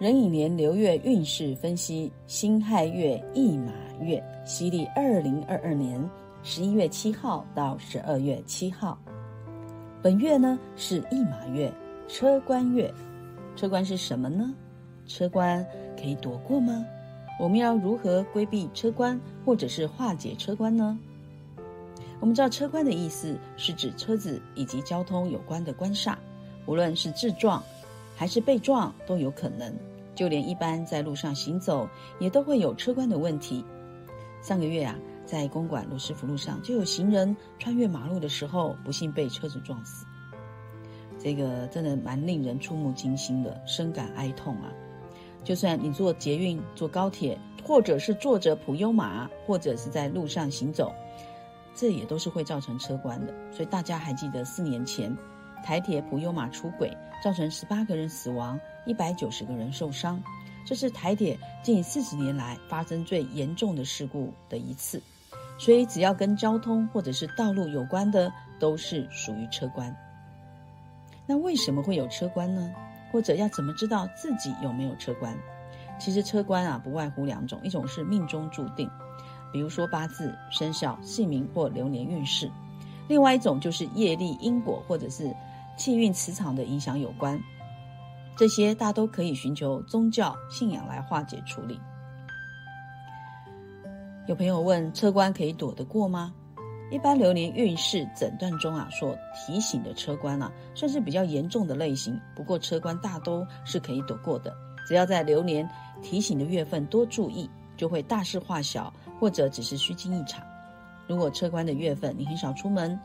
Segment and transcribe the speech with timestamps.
[0.00, 3.70] 壬寅年流月运势分析，辛亥月驿马
[4.00, 6.02] 月，西历二零二二年
[6.42, 8.98] 十一月七号到十二月七号。
[10.00, 11.70] 本月呢是驿马月，
[12.08, 12.90] 车关月。
[13.54, 14.54] 车关是什么呢？
[15.06, 15.62] 车关
[15.98, 16.82] 可以躲过吗？
[17.38, 20.98] 我们要如何规避车关，或者是化解车关呢？
[22.20, 26.14] 我们知道车关的意思是指车子以及交通有关的关煞，
[26.64, 27.62] 无论是自撞
[28.16, 29.70] 还是被撞都有可能。
[30.20, 31.88] 就连一般在路上行走，
[32.18, 33.64] 也都会有车关的问题。
[34.42, 40.04] 上个月啊，在公馆罗斯福路上，就有行人穿越马路的时候，不幸被车子撞死。
[41.18, 44.70] 这个真的蛮令人触目惊心的，深感哀痛啊！
[45.42, 50.92] 就算你坐捷运、坐高铁，或者是坐着普悠玛，或者是在路上行走，
[51.74, 53.32] 这也都是会造成车关的。
[53.50, 55.16] 所以大家还记得四年前
[55.64, 58.58] 台铁普悠玛出轨，造成十八个人死亡。
[58.86, 60.22] 一百九十个人受伤，
[60.64, 65.02] 这是台铁近四十年来发生最严重的事故的一次。
[65.58, 69.94] 所以，只要跟交通或者是道路有关的，都是属于车关。
[71.26, 72.72] 那为什么会有车关呢？
[73.12, 75.36] 或者要怎么知道自己有没有车关？
[75.98, 78.88] 其实车关啊，不外乎两种：一种是命中注定，
[79.52, 82.48] 比如说八字、生肖、姓名或流年运势；
[83.06, 85.30] 另外一种就是业力、因果或者是
[85.80, 87.42] 气运、磁场的影响有关。
[88.36, 91.80] 这些大都可以寻求宗教信仰来化解处理。
[94.26, 96.34] 有朋友问：车官可以躲得过吗？
[96.90, 102.20] 一般流年运势诊断中啊，所提醒的车官啊，算是比较严重的类型。
[102.36, 104.54] 不过车官大都是可以躲过的，
[104.86, 105.66] 只要在流年
[106.02, 110.44] 提醒的月份多注意，就会大事化小，或者只是虚惊一场。
[111.06, 113.00] 如果车官的月份你很少出门。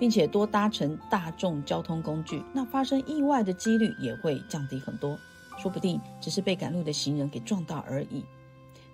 [0.00, 5.16] 并且多搭乘大众交通工具，那发生意外的几率也会降低很多，
[5.58, 8.24] 说不定只是被赶路的行人给撞到而已。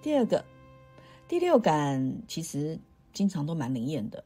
[0.02, 0.44] 第二个，
[1.28, 2.76] 第六感其实
[3.12, 4.22] 经常都蛮灵验的。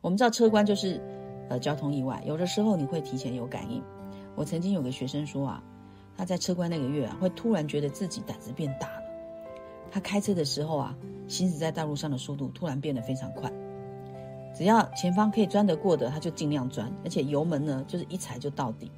[0.00, 1.02] 我们知道车关就是
[1.50, 3.82] 呃交通意外，有的时候你会提前有感应。
[4.36, 5.62] 我曾经有个学生说啊，
[6.16, 9.02] 他在车关那个月啊，会突然觉得自己胆子变大了。
[9.90, 10.96] 他开车的时候啊，
[11.26, 13.52] 行驶在道路上的速度突然变得非常快。
[14.56, 18.90] 只要前方可以钻得过的，他就尽量钻，而且油门呢就是一踩就到底。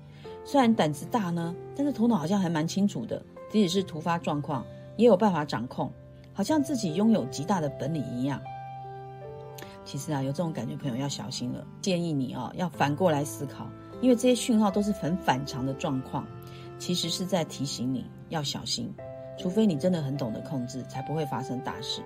[0.44, 4.64] 虽然胆子大呢，但是头脑好像还蛮清楚的，即使是突发状况
[4.96, 5.90] 也有办法掌控，
[6.32, 8.40] 好像自己拥有极大的本领一样。
[9.84, 13.66] 其实啊，有这种感觉朋友要小心了，建议你啊要反过来思考，
[14.00, 16.26] 因为这些讯号都是很反常的状况，
[16.78, 18.92] 其实是在提醒你要小心，
[19.38, 22.02] 除非你真的很懂得控制，才不会发生大事。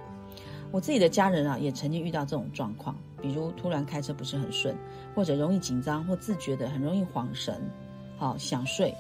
[0.71, 4.77] 我自己的家人啊，也曾经遇到这种状况，比如突然开车不是很顺，
[5.15, 7.55] 或者容易紧张或自觉的很容易晃神，
[8.17, 8.95] 好想睡，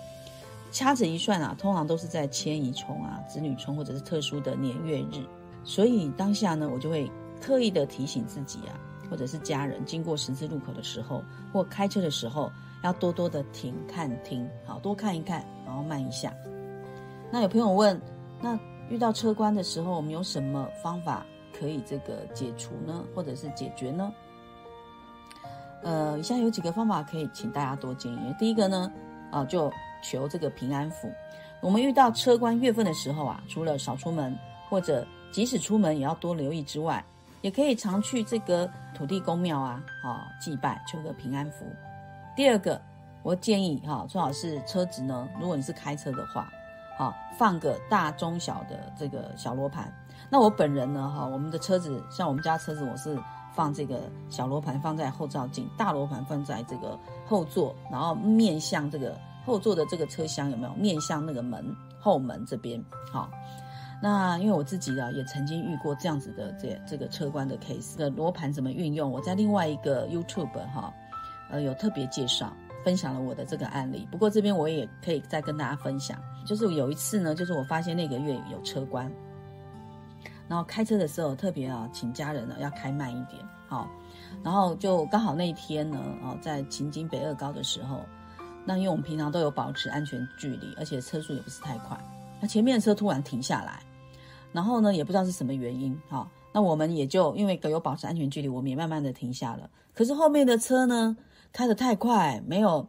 [0.70, 5.24] 掐指一算啊，通常都是在迁移冲啊、子女冲或者是特殊的年月日，
[5.64, 7.10] 所以当下呢，我就会
[7.40, 8.78] 特意的提醒自己啊，
[9.10, 11.22] 或者是家人经过十字路口的时候，
[11.52, 12.50] 或开车的时候，
[12.82, 16.32] 要多多的停看听，好多看一看，然后慢一下。
[17.30, 18.00] 那有朋友问，
[18.40, 21.24] 那遇到车关的时候，我们有什么方法？
[21.60, 24.10] 可以这个解除呢，或者是解决呢？
[25.82, 28.34] 呃，以下有几个方法可以请大家多建议。
[28.38, 28.90] 第一个呢，
[29.30, 29.70] 啊，就
[30.02, 31.12] 求这个平安符。
[31.60, 34.34] 我们遇到车关月份的时候啊，除了少出门，
[34.68, 37.04] 或者即使出门也要多留意之外，
[37.42, 41.66] 也可以常去这个土地公庙啊，啊祭拜，求个平安符。
[42.34, 42.80] 第二个，
[43.22, 46.50] 我建议哈，最好是车子呢，如果你是开车的话，
[46.98, 49.92] 啊，放个大中小的这个小罗盘。
[50.28, 51.08] 那我本人呢？
[51.08, 53.18] 哈，我们的车子像我们家车子，我是
[53.54, 61.64] 放这个小罗盘放在后照镜，大罗盘放在这个后座，然后面向这个后座的这个车厢有没有面向那个门
[61.98, 62.80] 后门这边？
[63.12, 63.28] 好，
[64.00, 69.10] 那因为我自己呢也曾经遇过这样子的这这个车关的 case，的罗盘怎么运用？
[69.10, 70.92] 我在另外一个 YouTube 哈，
[71.50, 72.52] 呃有特别介绍
[72.84, 74.06] 分享了我的这个案例。
[74.12, 76.16] 不过这边我也可以再跟大家分享，
[76.46, 79.10] 就是有一次呢，就是我发现那个月有车关。
[80.50, 83.88] 然后开车的时候特别啊，请家人呢要开慢一点，好。
[84.42, 88.00] 然后就刚好那一天呢，哦，在秦京北二高的时候，
[88.64, 91.96] 那因为我们平常都有保持安全距离，而且车速也不是太快，
[92.40, 93.80] 那前面的车突然停下来，
[94.52, 99.70] 然后呢也不知道是什么原因，好，那我们也就因为有保持安全距离，我们也慢慢的停下了。
[99.94, 101.16] 可是后面的车呢
[101.52, 102.84] 开得太快，没有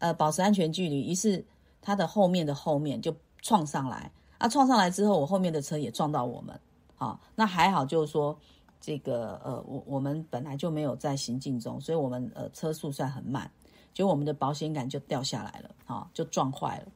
[0.00, 1.42] 呃保持安全距离，于是
[1.80, 6.58] 它的后面的后面就撞上来，啊，撞上来之后，我后面的车也撞到我们。
[7.00, 8.38] 啊，那还好，就是说，
[8.78, 13.50] 这个呃，我我们本来就没有在行进中，所以我们呃车速算很慢，
[13.94, 16.92] 就我们的保险杆就掉下来了，啊，就撞坏了。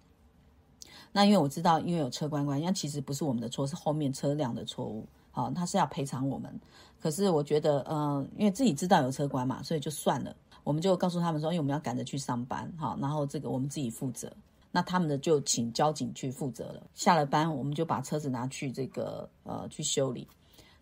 [1.10, 5.06] 那因为我知道，因为有车关关，那其实不是我们的错，是后面车辆的错误。
[5.30, 6.60] 好，他是要赔偿我们。
[7.00, 10.36] 可是我觉得，呃，因为自己知道有车关嘛，所以就算了。
[10.64, 14.32] 我们就告诉他们说，因为我们要赶着去上班，好，然后这个我们自己负责。
[14.76, 16.82] 那他们的就请交警去负责了。
[16.94, 20.26] 下了班，我们就把车子拿去这个呃去修理，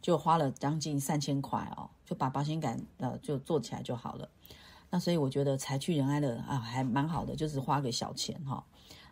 [0.00, 4.26] 就花了将近三千块哦，就把保险杆呃就做起来就好了。
[4.88, 8.64] 那所以我觉得才去仁爱的啊还蛮好的，就是花个小钱哈。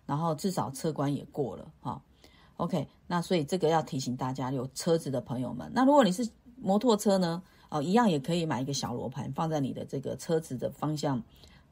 [0.06, 2.00] 然后至少车关也过了哈
[2.56, 11.22] ，OK，那所以这个要提醒大家有车子的朋友们，那如果你是摩托车呢，哦，一样也可以买一个小罗盘放在你的这个车子的方向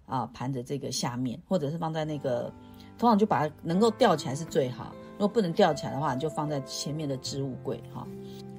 [0.09, 2.53] 啊盘着这个下面，或者是放在那个，
[2.99, 8.07] 通常就把它能够吊起来是最好，如果不能吊起来的话，你就放在前面的置物柜哈。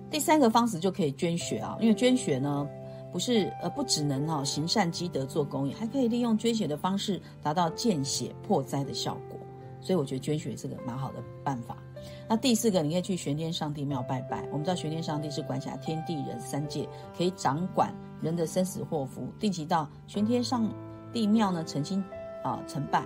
[0.09, 2.67] 第三个方式就可以捐血啊，因为捐血呢
[3.11, 9.37] 不是呃不只能哈行善积德做公益，还可以利用捐血的方式达到见血破灾的效果。
[9.81, 11.77] 所以我觉得捐血是个蛮好的办法。
[12.27, 14.43] 那第四个，你可以去玄天上帝庙拜拜。
[14.51, 16.87] 我们知道玄天上帝是管辖天地人三界，
[17.17, 19.27] 可以掌管人的生死祸福。
[19.39, 20.69] 定期到玄天上
[21.11, 22.03] 帝庙呢，诚心
[22.44, 23.03] 啊承拜，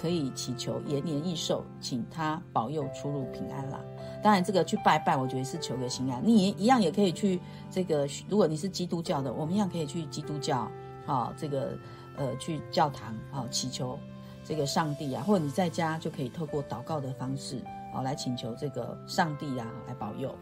[0.00, 3.80] 可以祈求延年益寿，请他保佑出入平安啦。
[4.22, 6.20] 当然，这个去拜拜，我觉得是求个心安。
[6.24, 10.70] 你也一样也可以去这个，如果你是基督教的，我们一样可以去基督教
[11.06, 11.76] 啊，这个
[12.16, 13.98] 呃去教堂啊祈求。
[14.42, 17.62] 这个上帝啊，或者你在家就可以透过祷告的方式
[17.94, 20.34] 啊，来请求这个上帝啊来保佑。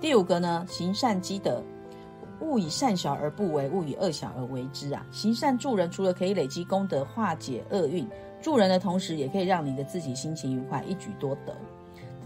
[0.00, 1.62] 第五个呢，行善积德，
[2.42, 5.06] 勿以善小而不为，勿以恶小而为之啊。
[5.10, 8.06] 行善助人，除了可以累积功德，化解厄运，
[8.42, 11.56] 助人的同时，也可以让你的自己心情愉快，一举多得。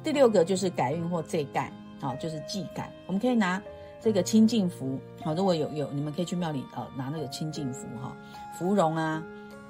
[0.02, 1.70] 第六个就是改运或祭盖
[2.00, 2.90] 啊，就是祭改。
[3.06, 3.62] 我们可以拿
[4.00, 8.16] 这个清净符啊，如果有有，你们可以去庙里呃拿那个清净符哈，
[8.58, 9.22] 芙蓉啊。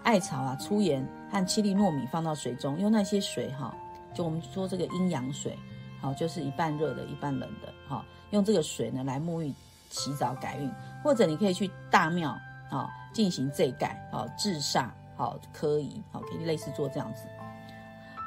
[0.03, 3.75] 艾草啊，粗盐和七粒糯米放到水中，用那些水哈，
[4.15, 5.59] 就我们说这个阴阳水，
[6.01, 9.53] 好，就是一半热的，一半冷的，哈，用这个水呢来沐浴、
[9.91, 10.71] 洗澡、改运，
[11.03, 12.31] 或者你可以去大庙
[12.71, 17.27] 啊进行这改，好治煞，好科仪，好可以类似做这样子。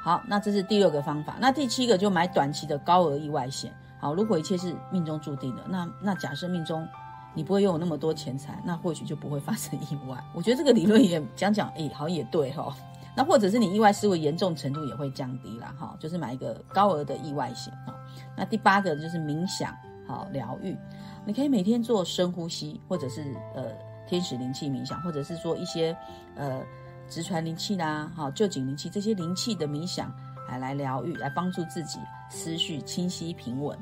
[0.03, 1.35] 好，那这是第六个方法。
[1.39, 6.88] 那第七个就买短期的高额意外险，好，如果一切是命中注定的，那那假设命中。
[7.35, 10.17] 你不会拥有那么多钱财，那或许就不会发生意外。
[10.33, 12.75] 我觉得这个理论也讲讲，哎，好像也对哈。
[13.15, 17.94] 那或者是你意外事故严重程度也会降低啦，哈，就是买一个高额的意外险哈。
[18.35, 19.71] 那第八个就是冥想，
[20.09, 20.75] 好疗愈，
[21.23, 23.65] 你可以每天做深呼吸，或者是呃
[24.07, 25.95] 天使灵气冥想，或者是说一些
[26.35, 26.63] 呃
[27.07, 30.11] 直传灵气啦，哈旧景灵气这些灵气的冥想，
[30.50, 33.77] 来来疗愈，来帮助自己思绪清晰平稳，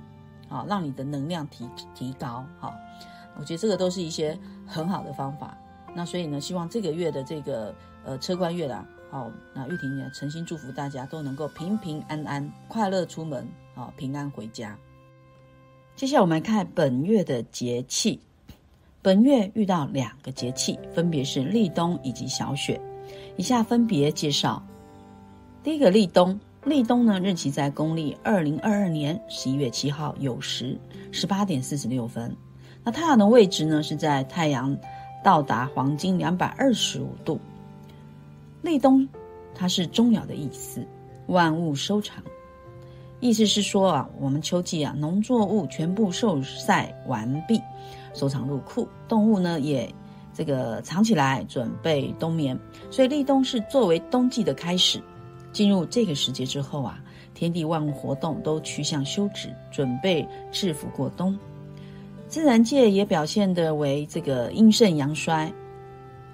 [0.50, 1.66] 好让你的能量提
[1.96, 2.74] 提高，好。
[3.40, 5.56] 我觉得这个都是一些很好的方法，
[5.96, 7.74] 那所以呢，希望这个月的这个
[8.04, 14.78] 呃车关月啦，好，那玉婷也诚心祝福大家都能够平平安安、快乐出门，好，平安回家。
[15.98, 18.20] 接下来我们来看本月的节气，
[19.02, 22.80] 本月遇到两个节气，分别是立冬以及小雪，
[23.36, 24.64] 以下分别介绍。
[25.64, 30.78] 第一个立冬，立冬呢日期在公历二零二二年十一月七号酉时
[31.12, 32.32] 十八点四十六分。
[32.84, 34.78] 那太阳的位置呢，是在太阳
[35.24, 37.40] 到达黄金两百二十五度。
[38.62, 39.10] 立冬，
[39.56, 40.86] 它是终了的意思，
[41.26, 42.24] 万物收场，
[43.20, 47.62] 意思是说啊，我们秋季啊，农作物全部受晒完毕，
[48.14, 49.92] 收藏入库，动物呢也
[50.34, 52.58] 这个藏起来，准备冬眠。
[52.92, 55.02] 所以立冬是作为冬季的开始。
[55.52, 57.00] 进入这个时节之后啊，
[57.34, 61.36] 天地万物活动都趋向休止，准备制服过冬。
[62.28, 65.52] 自然界也表现的为这个阴盛阳衰，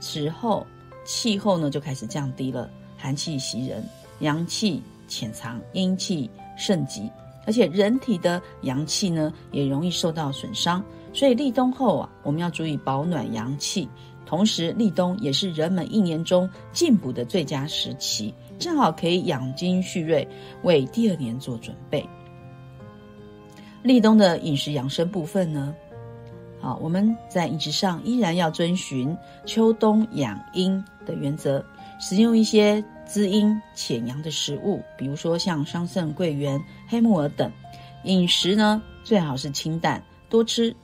[0.02, 0.68] 此后
[1.06, 3.82] 气候呢就开始降低了，寒气袭人，
[4.20, 7.10] 阳气潜藏，阴气盛极，
[7.45, 10.83] 而且人体的阳气呢也容易受到损伤，
[11.13, 13.88] 所以立冬后啊，我们要注意保暖阳气，
[14.25, 20.27] 同时立冬也是人们一年中进补的最佳时期，正好可以养精蓄锐，
[20.63, 22.07] 为第二年做准备。
[23.81, 25.75] 立冬的饮食养生部分呢？
[26.62, 29.13] 好，我们在饮食上依然要遵循
[29.45, 31.62] 秋冬养阴的原则，
[32.00, 37.51] 使用一些滋阴潜阳的食物，比如说像桑葚、桂圆、黑木耳等。
[38.03, 40.75] 饮食呢，最好是清淡，多吃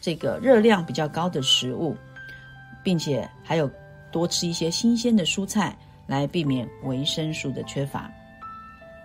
[0.00, 1.96] 这个热量比较高的食物，
[2.82, 3.68] 并且还有
[4.12, 8.10] 多吃一些新鲜的蔬菜，来避免维生素的缺乏。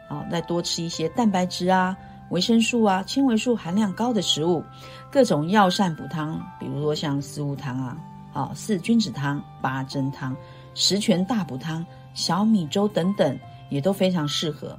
[0.07, 1.97] 好，再多吃一些蛋白质啊。
[2.29, 4.63] 维生素啊，纤维素含量高的食物，
[5.11, 7.97] 各种药膳补汤，比如说像四物汤啊，
[8.31, 10.35] 好四君子汤、八珍汤、
[10.73, 13.37] 十全大补汤、小米粥等等，
[13.69, 14.75] 也都非常适合。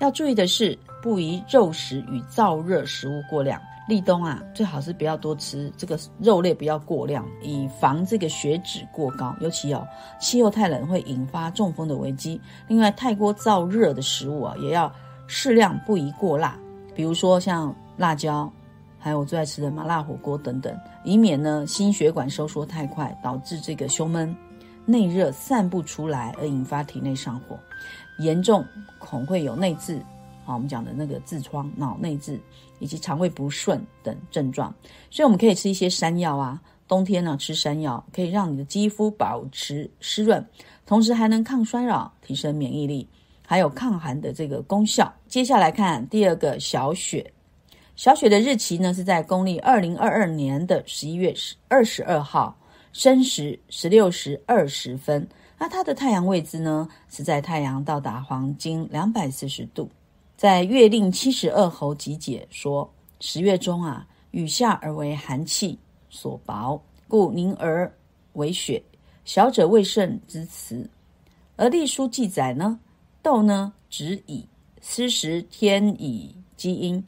[0.00, 3.60] 要注意的是，不宜肉食与燥热食物过量。
[3.88, 9.34] 立冬啊，最好是不要多吃这个肉类，不要过量，以防这个血脂过高。
[9.40, 9.86] 尤其哦，
[10.20, 12.38] 气候太冷会引发中风的危机。
[12.66, 14.92] 另外，太过燥热的食物啊，也要
[15.26, 16.54] 适量，不宜过辣。
[16.94, 18.52] 比如说像辣椒，
[18.98, 24.36] 还有我最爱吃的麻辣火锅等等，以免呢心血管收缩太快，导致这个胸闷、
[24.88, 27.58] 内热散不出来，而引发体内上火，
[28.20, 28.64] 严重
[28.98, 29.98] 恐会有内痔。
[30.46, 32.40] 啊，我们讲的那个痔疮、脑内痔
[32.78, 34.74] 以及肠胃不顺等症状，
[35.10, 36.58] 所以我们可以吃一些山药啊。
[36.86, 40.42] 冬天呢，吃山药可以让你的肌肤保持湿润，
[40.86, 43.06] 同时还能抗衰老、提升免疫力，
[43.46, 45.12] 还有抗寒的这个功效。
[45.26, 47.30] 接下来看第二个小雪，
[47.94, 52.56] 小雪的日期呢是在公历二零二二年的十一月十二十二号，
[52.92, 55.26] 申时十六时二十分。
[55.58, 59.90] 那它的太阳位置呢是在太阳到达黄金两百四十度。
[60.36, 62.88] 在月令七十二候集解说，
[63.20, 65.76] 十月中啊，雨下而为寒气
[66.10, 67.92] 所薄，故凝而
[68.34, 68.80] 为雪。
[69.24, 70.88] 小者未盛之词。
[71.56, 72.78] 而历书记载呢，
[73.20, 74.46] 豆呢止以
[74.80, 77.04] 湿时天以积阴，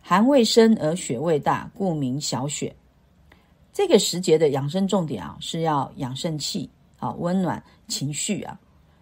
[0.00, 2.74] 寒未生而雪未大，故名小雪。
[3.78, 6.68] 这个时节的养生重点啊，是要养肾气，
[6.98, 8.58] 啊温暖情绪啊。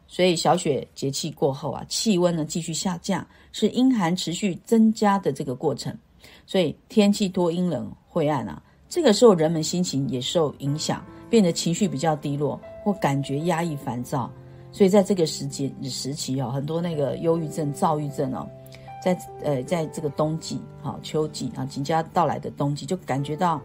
[0.07, 5.97] 所以小雪节气过后啊，气温呢继续下降，是阴寒持续增加的这个过程。
[6.45, 14.31] 所以天气多阴冷晦暗啊，这个时候人们心情也受影响，变得情绪比较低落或感觉压抑烦躁。
[14.73, 18.47] 所以在这个时节时期哦，很多那个忧郁症、躁郁症哦，
[19.03, 23.59] 在呃在这个冬季哈秋季啊即将到来的冬季，就感觉到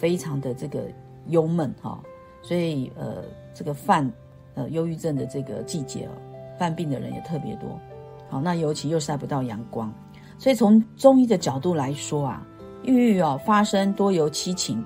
[0.00, 0.84] 非常的这个
[1.28, 2.00] 忧闷哈。
[2.42, 3.22] 所以呃
[3.54, 4.10] 这个犯。
[4.56, 6.10] 呃，忧郁症的这个季节哦，
[6.58, 7.78] 犯病的人也特别多。
[8.28, 9.90] 好，那尤其又晒不到阳光，
[10.38, 12.44] 所以从中医的角度来说啊，
[12.82, 14.84] 抑郁哦发生多由七情，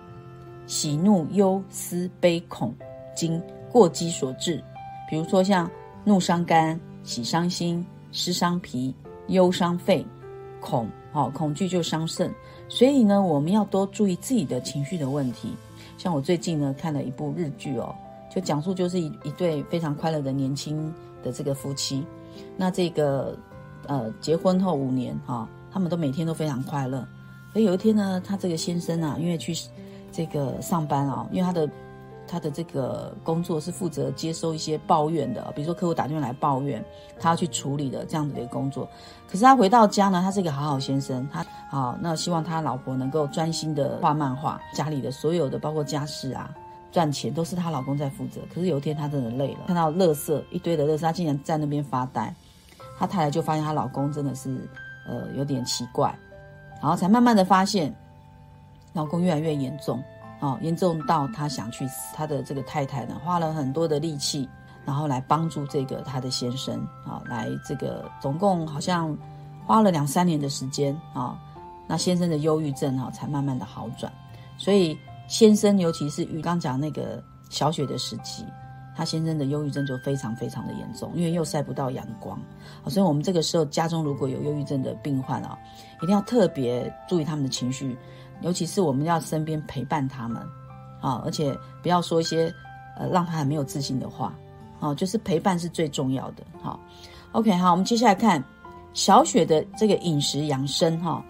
[0.67, 2.75] 喜怒忧思悲恐
[3.17, 3.43] 惊
[3.73, 4.63] 过激所致。
[5.09, 5.69] 比如说像
[6.05, 8.95] 怒伤肝，喜伤心，思伤脾，
[9.29, 10.07] 忧伤肺，
[10.65, 12.33] 恐哦恐惧就伤肾。
[12.69, 15.55] 所以呢，我们要多注意自己的情绪的问题。
[15.99, 17.95] 像我最近呢看了一部日剧哦。
[18.35, 20.93] 就讲述就是一一对非常快乐的年轻
[21.23, 22.05] 的这个夫妻，
[22.57, 23.39] 那这个
[23.87, 27.07] 呃结婚后五年哈，他们都每天都非常快乐。
[27.55, 29.55] 而有一天呢，他这个先生啊，因为去
[30.11, 31.71] 这个上班啊，因为他的
[32.27, 36.85] 他的这个工作是负责接收一些抱怨的，比如说客户打电话来抱怨，
[37.19, 38.89] 他要去处理的这样子的一个工作。
[39.29, 46.55] 可是他回到家呢，他是一个好好先生，他好那希望他老婆能够专心的画漫画，家里的所有的包括家事啊。
[46.93, 52.33] 赚钱都是她老公在负责，可是有一天她真的累了，看到垃圾一堆的垃圾，她竟然在那边发呆。
[52.97, 54.57] 她太太就发现她老公真的是
[55.09, 56.17] 呃有点奇怪，
[56.81, 57.93] 然后才慢慢的发现，
[58.93, 60.01] 老公越来越严重，
[60.45, 62.15] 哦，严重到他想去死。
[62.15, 64.49] 她的这个太太呢，花了很多的力气，
[64.85, 69.17] 然后来帮助这个他的先生啊，来这个总共好像
[69.65, 71.39] 花了两三年的时间啊，
[71.87, 74.13] 那先生的忧郁症啊才慢慢的好转，
[74.59, 74.97] 所以。
[75.27, 78.45] 先生，尤其是与刚讲那个小雪的时期，
[78.95, 82.39] 他先生的忧郁症就非常非常的严重，因为又晒不到阳光，
[82.89, 85.59] 所以我们这个时候家中如果有忧郁症的病患啊，
[86.03, 87.97] 一定要特别注意他们的情绪，
[88.45, 90.41] 尤其是我们要身边陪伴他们，
[91.01, 92.55] 啊，而且不要说一些
[92.99, 94.35] 呃让他很没有自信的话，
[94.81, 96.45] 啊，就是陪伴是最重要的。
[96.61, 96.79] 好
[97.33, 98.45] ，OK，好，我们接下来看
[98.93, 101.25] 小雪的这个饮食养生，哈。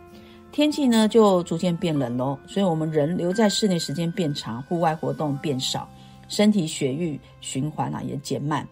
[0.51, 5.89] 天气呢就逐渐变冷喽，所以我们人留在室内时间变长，户外活动变少，
[6.29, 8.67] 身体血液循环啊也减慢，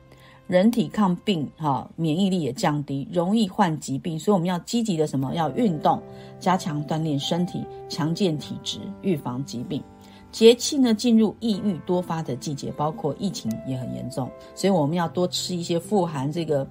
[0.53, 4.19] 人体抗病哈免疫力也降低，容易患疾病。
[4.19, 5.33] 所以我们要积极的什么？
[5.35, 5.99] 要运动，
[6.39, 9.83] 加强锻炼身体，强健体质，预防疾病。
[10.31, 16.69] 节气呢进入抑郁多发的季节，包括疫情也很严重，所以我们要多吃一些富含这个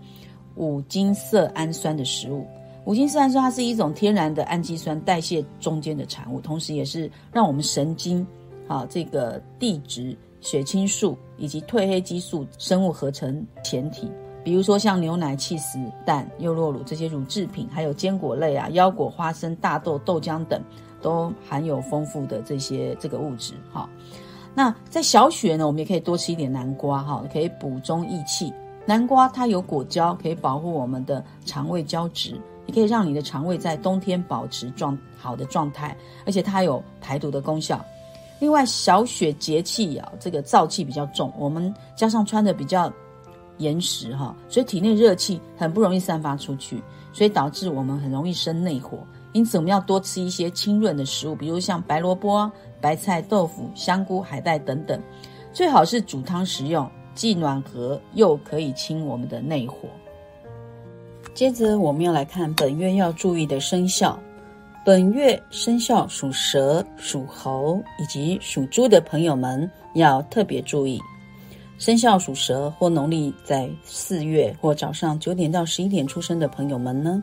[0.58, 2.46] 五金色氨酸的食物。
[2.86, 8.26] 五金色氨酸它是一种天然的氨基酸代谢中间的产物，同时也是让我们神经
[8.68, 14.12] 啊这个地质、血清素以及褪黑激素生物合成前体。
[14.44, 20.62] 比如说像牛奶、气死蛋、优酪乳这些乳制品，还有坚果类啊、腰果、花生、大豆、豆浆等，
[21.02, 23.54] 都含有丰富的这些这个物质。
[23.72, 23.88] 哈，
[24.54, 28.52] 那在小雪呢，我们也可以多吃一点南瓜，哈，可以补中益气。
[28.86, 32.42] 南瓜它有果胶，可以保护我们的肠胃胶质。
[32.68, 37.84] 也可以让你的肠胃在冬天保持状好的状态，而且它有排毒的功效。
[38.42, 42.92] 另外，小雪节气啊，这个燥气比较重，我们加上穿的比较
[43.60, 46.82] 严实哈，所以体内热气很不容易散发出去，
[47.14, 48.98] 所以导致我们很容易生内火。
[49.34, 55.00] 因此，我们要多吃一些清润的食物，比如像白萝卜、白菜、豆腐、香菇、海带等等，
[55.54, 59.88] 最好是煮汤食用，既暖和又可以清我们的内火。
[61.36, 64.20] 接着，我们要来看本月要注意的生肖。
[64.84, 71.00] 本月生肖属蛇、属猴以及属猪的朋友们要特别注意。
[71.78, 77.22] 生肖属蛇或农历在四月或早上九点到十一点出生的朋友们呢，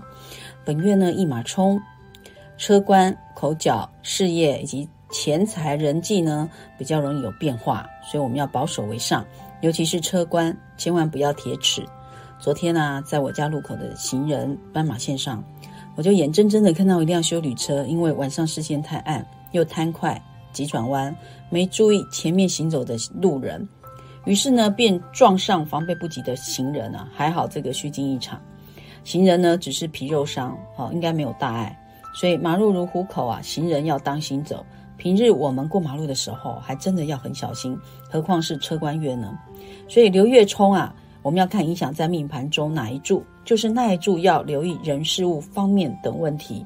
[0.64, 1.80] 本月呢一马冲，
[2.56, 6.48] 车官、口角、事业以及钱财、人际呢
[6.78, 9.26] 比较容易有变化，所以我们要保守为上，
[9.62, 11.84] 尤其是车官，千万不要铁齿。
[12.38, 15.42] 昨天呢，在我家路口的行人斑马线上，
[15.98, 21.12] 我就眼睁睁的看到一辆修理车，因为晚上视线太暗，又贪快急转弯，
[21.50, 23.68] 没注意前面行走的路人。
[24.24, 27.08] 于是呢，便撞上防备不及的行人啊！
[27.12, 28.40] 还好这个虚惊一场，
[29.02, 31.76] 行人呢只是皮肉伤，哦，应该没有大碍。
[32.14, 34.64] 所以马路如虎口啊，行人要当心走。
[34.98, 37.76] 平日我们过马路的时候，还真的要很小心，
[38.08, 39.36] 何况是车关月呢？
[39.88, 40.94] 所以流月冲啊，
[41.28, 46.64] 我们要看影响在命盘中哪一柱，就是那一柱要留意人事物方面等问题。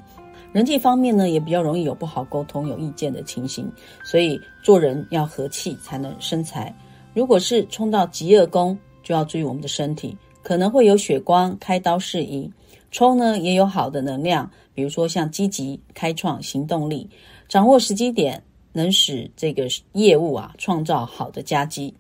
[0.52, 3.69] 人际方面呢，也比较容易有不好沟通、有意见的情形，
[4.04, 6.73] 所以做人要和气，才能生财。
[7.12, 12.49] 如果是冲到极恶宫，就要注意我们的身体，可能会有血光、开刀事宜。
[12.92, 17.11] 冲呢也有好的能量，比如说像积极、开创、行动力，
[17.49, 18.40] 掌握时机点，
[18.73, 21.92] 能使这个业务啊创造好的佳绩。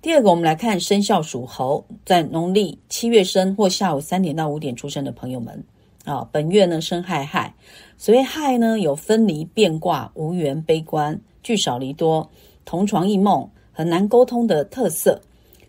[0.00, 5.64] 第二个，我们来看生肖属猴，在农历七月生或下午三点到五点出生的朋友们
[6.04, 7.52] 啊，本月呢生亥亥。
[7.96, 12.30] 所谓亥呢，有分离、变卦、无缘、悲观、聚少离多、
[12.64, 13.48] 同床异梦。
[13.72, 15.20] 很难沟通的特色，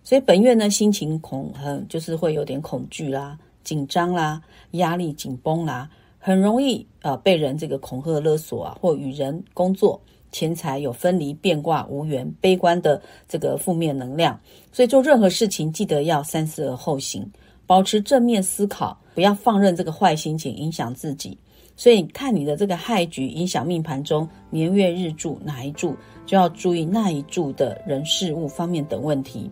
[0.04, 5.88] 所以本月呢心情恐很，就是会有点恐惧啦、紧张啦、压力紧绷啦，
[6.18, 14.40] 很容易呃被人这个恐吓勒索啊，或与人工作钱财有分离、变卦、无缘、悲观的这个负面能量。
[14.72, 17.30] 所以做任何事情记得要三思而后行，
[17.66, 21.38] 保持正面思考，不要放任这个坏心情影响自己。
[21.76, 25.96] 所以看你的这个害局影响命盘中年月日柱哪一柱。
[26.26, 29.50] 就要注意那一柱的人事物方面等问题。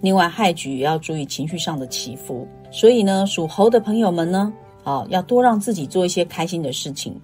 [0.00, 2.48] 另外，害局也要注意情绪上的起伏。
[2.72, 7.14] 所以呢，属猴的朋友们呢，啊，要多让自己做一些开心的事情，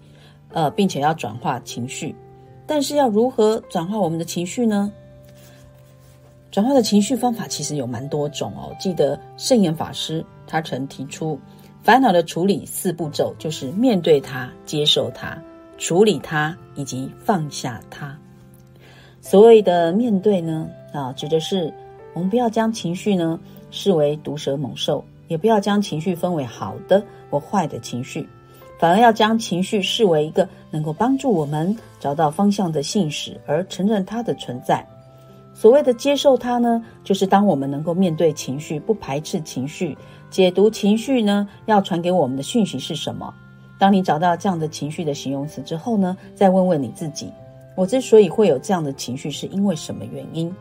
[0.52, 2.14] 呃，并且要转化情绪。
[2.66, 4.92] 但是要如何转化我们的情绪呢？
[6.50, 8.74] 转化的情绪方法其实有蛮多种哦。
[8.78, 11.38] 记得圣严法师他曾提出，
[11.82, 15.36] 烦恼的处理四步骤，就是面对它、接受它、
[15.78, 18.16] 处理它以及放下它。
[19.20, 21.74] 所谓的面对呢，啊，指的是
[22.12, 28.28] 我们不要将情绪呢视为毒蛇猛兽，也不要将情绪分为好的或坏的情绪，
[28.84, 34.86] 反而要将情绪视为一个能够帮助我们找到方向的信使，而承认它的存在。
[35.54, 39.96] 所谓的接受它呢，就是当我们能够面对情绪，不排斥情绪，
[40.28, 43.32] 解读情绪呢要传给我们的讯息是什么。
[43.78, 47.32] 当你找到这样的情绪的形容词之后呢，再问问你自己。
[47.76, 50.54] 我之所以会有这样的情绪，是因为什么原因？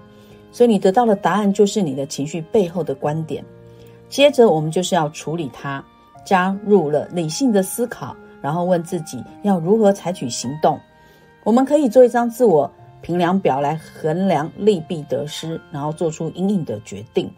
[0.53, 3.43] 所以你得到的答案就是你的情绪背后的观点。
[4.07, 5.83] 接着我们就是要处理它，
[6.23, 10.79] 加入了理性的思考，然后问自己要如何采取行动。
[11.43, 17.31] 我们可以做一张自我评量表来衡量利弊得失，然后做出应应的决定。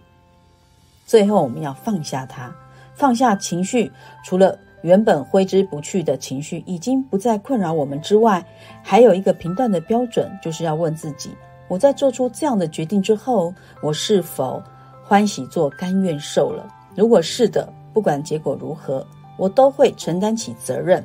[1.06, 2.54] 最后我们要放下它，
[2.94, 3.92] 放下情绪，
[4.24, 4.58] 除了。
[4.82, 8.46] 原本挥之不去的情绪已经不再困扰我们之外，
[8.84, 11.32] 还有一个评断的标准，就是要问自己：
[11.68, 14.62] 我在做出这样的决定之后，我是否
[15.04, 16.72] 欢喜做、甘愿受了？
[16.96, 21.02] 如果是的，不管结果如何，我都会承担起责任，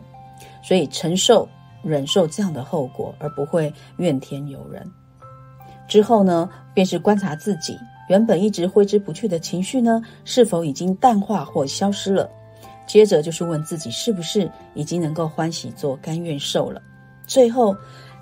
[0.61, 1.48] 所以承受、
[1.85, 4.85] 忍受这样的后果，而不会怨天尤人。
[5.87, 12.29] 之后呢，便是观察自己原本一直挥之不去的情绪呢，是否已经淡化或消失了。
[12.88, 16.83] 接着就是问自己是不是已经能够欢喜做、甘愿受了。
[17.24, 17.76] 最后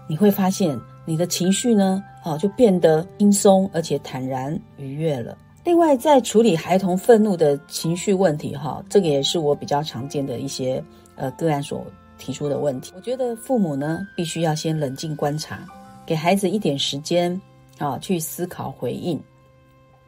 [0.06, 5.34] 你会发现你的情绪呢，哦，就变得轻松而且坦然愉悦了。
[5.64, 10.82] 另外，在处理孩童愤怒的情绪问题，哈，这个也是我比较常见的一些
[11.16, 11.84] 呃个案所
[12.16, 12.92] 提出的问题。
[12.96, 15.60] 我觉得父母呢，必须要先冷静观察，
[16.06, 17.38] 给孩子一点时间
[17.78, 19.20] 啊，去思考回应。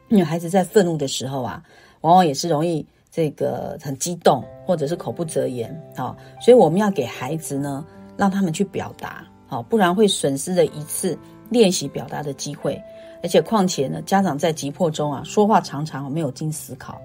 [0.09, 1.63] 因为孩子在愤怒的时候啊，
[2.01, 2.85] 往往也是容易。
[3.13, 7.85] 这个很激动，或者是口不择言，啊，所以我们要给孩子呢，
[8.15, 12.81] 让他们去表达，好，不然会损失了一次练习表达的机会。
[13.23, 16.99] 而且况且呢，家长在急迫中啊，说话常常没有经思考。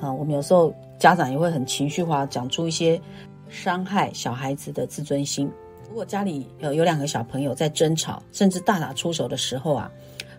[0.00, 3.00] 啊，我们有时候家长也会很情绪化，讲出一些
[3.48, 5.50] 伤害小孩子的自尊心。
[5.88, 9.90] 如果家里有有两个小朋友在争吵，甚至大打出手的时候啊，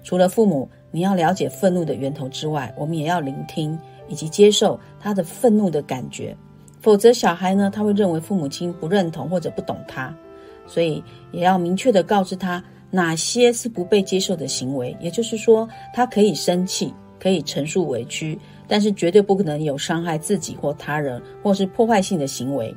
[0.03, 6.35] 除了父母你要了解愤怒的源头之外，我们也要聆听以及接受他的愤怒的感觉。
[6.81, 10.13] 否则，小孩呢，他会认为父母亲不认同或者不懂他，
[10.67, 12.63] 所以也要明确的告知他
[12.95, 14.95] 哪些是不被接受的行为。
[15.01, 22.73] 也就是说，他可以生气，可以陈述委屈，但是绝对不可能有伤害自己或他人，或是破坏性的行为。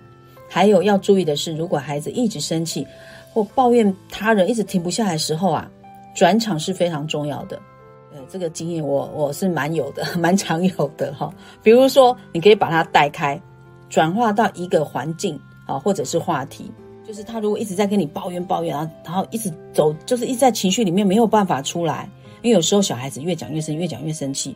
[0.49, 2.87] 还有要注意的是，如果孩子一直生气
[3.33, 5.71] 或抱怨他人，一直停不下来的时候啊，
[6.15, 7.59] 转场是非常重要的。
[8.13, 11.33] 呃，这个经验我我是蛮有的， 蛮常有的哈。
[11.63, 13.41] 比如说，你可以把他带开。
[13.91, 16.71] 转化到一个环境啊，或者是话题，
[17.09, 22.07] 就是他如果一直在跟你抱怨抱怨，然后然后一直走，就是一直在情绪里面没有办法出来，
[22.43, 24.55] 因为有时候小孩子越讲越生，越讲越生气，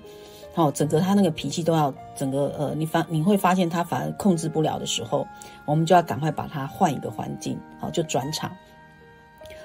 [0.53, 5.27] 好，整个他那个脾气都要整个呃，你发你会发现他反而控制不了的时候，
[5.65, 8.55] 我们就要赶快把他换一个环境，好，就转场，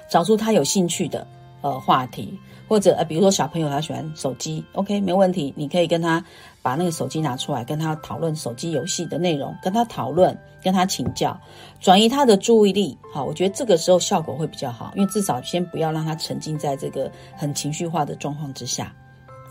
[0.10, 1.28] 找出他有兴趣的
[1.62, 2.38] 呃话题。
[2.70, 6.22] 或者呃，比如说小朋友他喜欢手机，OK，没问题，你可以跟他
[6.62, 11.40] 把那个手机拿出来，跟他讨论手机游戏的内容，跟他讨论，跟他请教，
[11.80, 12.98] 转移他的注意力。
[13.14, 18.94] 好，我觉得这个时候效果会比较好，因为至少先不要让他沉浸在这个很情绪化的状况之下，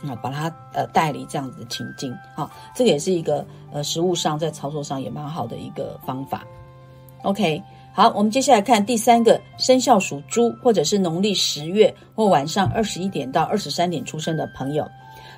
[0.06, 2.14] 啊，把他呃带离这样子的情境。
[2.34, 6.44] 好，这个也是一个呃实物上在操作上也蛮好的一个方法。
[7.22, 7.62] OK。
[7.96, 14.86] 好，我们接下来看第三个生肖属猪，或者是农历十月或晚上二十一点到二十三点出生的朋友。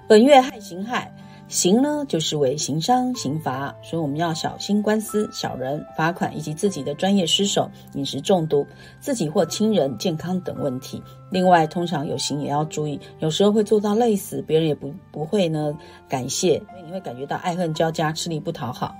[0.09, 1.09] 本月亥刑亥，
[1.47, 8.66] 刑呢就是为刑伤、刑罚，所以我们要小心官司、小人、罚款以及自己的专业失手、饮食中毒、
[8.99, 11.01] 自己或亲人健康等问题。
[11.31, 15.73] 另外，通常有刑也要注意，有时候会做到累死，别人也不不会呢
[16.09, 18.97] 感谢，因为你会感觉到爱恨交加，吃力不讨好。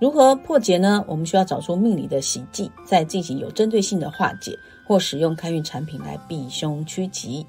[0.00, 1.04] 如何破解呢？
[1.06, 7.44] 我们需要找出命理的喜忌，再进行有针对性的化解，或使用开运产品来避凶趋吉。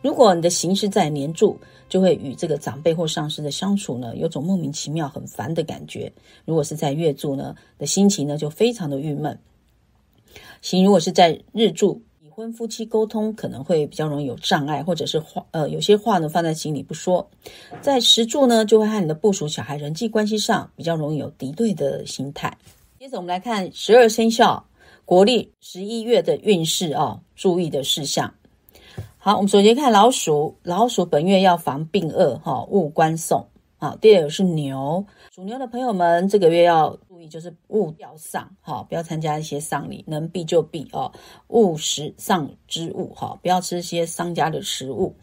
[0.00, 6.10] 如果你的形势在年柱，就会与这个长辈或上司的相处呢，有种莫名其妙很烦的感觉。
[6.46, 9.38] 如果是在月柱呢，的心情呢就非常的郁闷。
[10.62, 12.00] 行，如果是在日柱。
[12.34, 17.28] 婚夫妻沟通可能会比较容易有障碍，或者是话呃有些话呢放在心里不说，
[17.82, 22.56] 在石柱呢就会和你的部属小孩人际关系上比较容易有敌对的心态。
[22.98, 24.64] 接着我们来看十二生肖
[25.04, 28.32] 国历十一月的运势哦，注意的事项。
[29.18, 33.46] 好，我们首先看老鼠，老鼠本月要防病恶哈，勿关送。
[33.76, 36.96] 好，第二个是牛，属牛的朋友们这个月要。
[37.28, 41.12] 就是勿吊丧，哈，不要参加一些丧礼，能避就避哦。
[41.48, 45.14] 勿食丧之物，哈，不要吃一些商家的食物，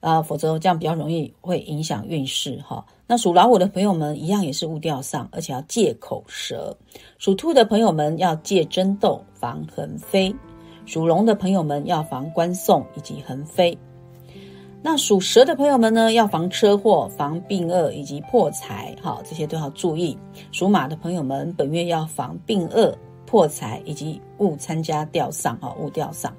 [0.00, 2.84] 啊，否则这样比较容易会影响运势，哈。
[3.06, 6.76] 那属老虎的朋友们一样也是勿吊丧，而且要戒口舌。
[7.18, 10.34] 属兔的朋友们要戒争斗，防横飞。
[10.84, 13.78] 属龙的朋友们要防官送以及横飞。
[14.84, 20.18] 那属蛇的朋友们呢，要防车祸、防病恶以及破财，好，这些都要注意。
[20.50, 22.92] 属马的朋友们，本月要防病恶、
[23.24, 26.34] 破财以及勿参加吊丧，哈，勿吊丧。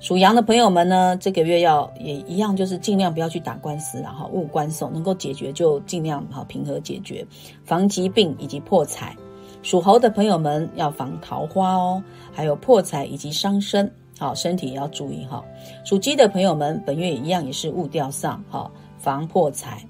[0.00, 7.24] 属羊的朋友们呢，这个月要也一样，就是尽量不要去打官司，然后勿官送，能够解决就尽量好平和解决，
[7.64, 9.16] 防疾病以及破财。
[9.62, 13.88] 属猴的朋友们要防桃花哦，还有破财以及伤身。
[14.18, 15.44] 好，身体也要注意哈。
[15.84, 19.80] 属鸡的朋友们，本月一样也是勿掉丧，哈，防破财。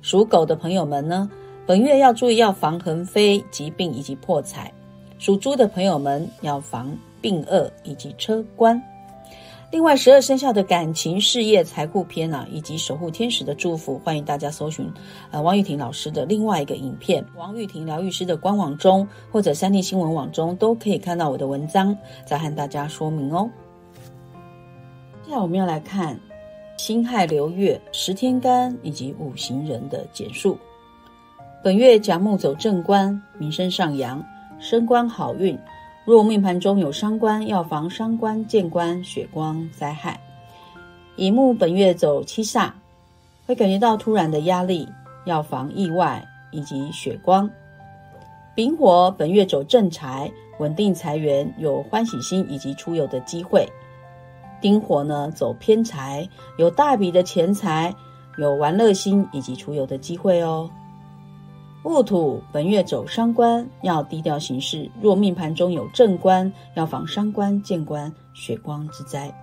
[0.00, 1.28] 属狗的朋友们呢，
[1.66, 4.72] 本月要注意要防横飞、疾病以及破财。
[5.18, 8.80] 属猪的朋友们要防病恶以及车关。
[9.70, 14.86] 另外，十二生肖的感情、事业、财库篇啊，以及守护天使的祝福，欢迎大家搜寻
[15.30, 23.48] 呃王玉婷老师的另外一个影片，王玉婷疗愈师的官网中或者三立新闻网中都可以看到我的文章，再和大家说明哦。
[25.32, 26.20] 接下来我们要来看
[26.76, 30.58] 辛亥流月十天干以及五行人的简述。
[31.64, 34.22] 本月甲木走正官，名声上扬，
[34.60, 35.58] 升官好运。
[36.04, 40.20] 若命盘中有伤官，要防伤官、见官、血光灾害。
[41.16, 42.70] 乙木本月走七煞，
[43.46, 44.86] 会感觉到突然的压力，
[45.24, 47.48] 要防意外以及血光。
[48.54, 53.66] 丙火本月走正财，稳定财源，有欢喜心以及出游的机会。
[54.62, 57.94] 丁火呢走偏财，有大笔的钱财，
[58.38, 60.70] 有玩乐心以及出游的机会哦。
[61.82, 64.88] 戊土本月走伤官，要低调行事。
[65.00, 69.36] 若命盘中有正官，要防伤官、见官、血光之灾。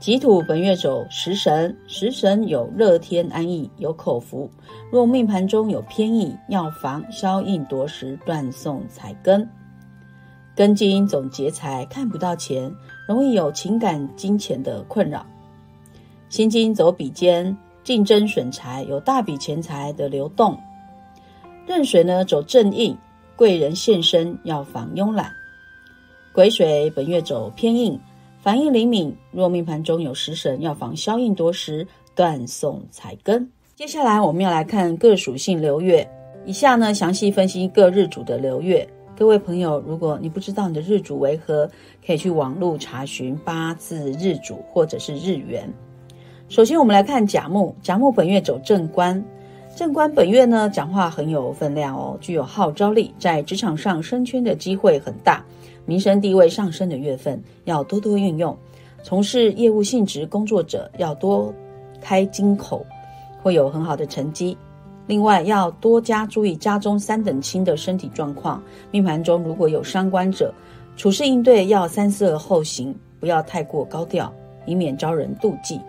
[0.00, 4.50] 己土本月走食神，食神有乐天安逸，有口福。
[4.90, 9.48] 若命盘中有偏逸，要防消印夺食，断送财根。
[10.56, 12.74] 根金总劫财，看不到钱，
[13.08, 15.24] 容易有情感金钱的困扰。
[16.28, 20.54] 辛金走比肩，竞争损财，有大笔钱财的流动。
[21.66, 22.94] 壬水呢走正印，
[23.34, 25.32] 贵人现身，要防慵懒。
[26.34, 27.98] 癸水本月走偏印。
[28.40, 33.50] 反应灵敏，若命盘中有食神，要防消印夺食，断送财根。
[33.74, 36.06] 接下来我们要来看各属性流月，
[36.44, 38.86] 以下呢详细分析各日主的流月。
[39.18, 41.68] 各位朋友，如果你不知道你的日主为何，
[42.06, 45.68] 可以去网络查询八字日主或者是日元。
[46.48, 49.20] 首先我们来看甲木，甲木本月走正官，
[49.74, 55.44] 正官本月呢讲话很有分量哦，具有号召力，在职场上升迁的机会很大。
[55.84, 58.54] 民生地位上升的月份，要多多运用；
[59.02, 61.52] 从事业务性质工作者要多
[62.00, 62.86] 开金口，
[63.42, 64.56] 会有很好的成绩。
[65.08, 68.62] 另外，要多加注意家中三等亲的身体状况。
[68.90, 70.54] 命盘中如果有伤官者，
[70.96, 74.30] 处事应对要三思而后行，不要太过高调，
[74.66, 75.80] 以免招人妒忌。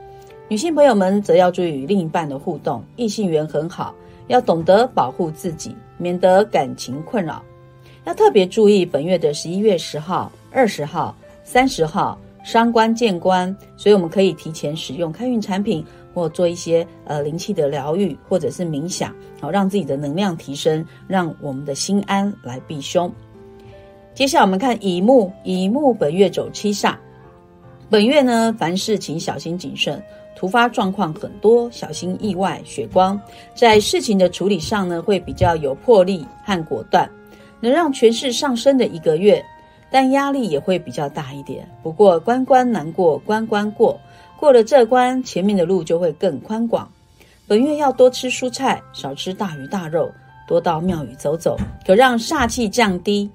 [0.47, 3.93] 女性朋友们则要注意与另一半的互动，异性缘很好，
[4.27, 7.43] 要懂得保护自己，免得感情困扰。
[8.05, 23.11] 要特别注意本月的十一月十号、二十号、三十号伤官见官，所以我们可以提前使用开运产品，或做一些呃灵气的疗愈，或者是冥想，好让自己的能量提升，让我们的心安来避凶。
[24.13, 26.95] 接下来我们看乙木，乙木本月走七煞，
[27.89, 30.01] 本月呢凡事请小心谨慎，
[30.35, 33.19] 突发状况很多，小心意外血光，
[33.55, 37.09] 在事情的处理上呢会比较有魄力和果断。
[37.61, 39.43] 能让权势上升的一个月，
[39.91, 41.67] 但压力也会比较大一点。
[41.83, 43.99] 不过关关难过关关过，
[44.39, 46.89] 过了这关，前面的路就会更宽广。
[47.45, 50.09] 本月要多吃蔬菜，少吃大鱼大肉，
[50.47, 53.29] 多到庙宇走走，可让煞气降低。